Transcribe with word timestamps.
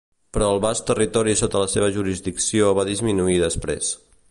Però 0.35 0.45
el 0.53 0.61
vast 0.63 0.83
territori 0.91 1.35
sota 1.41 1.61
la 1.65 1.67
seva 1.75 1.91
jurisdicció 1.99 2.73
va 2.79 2.87
disminuir 2.91 3.39
després. 3.47 3.95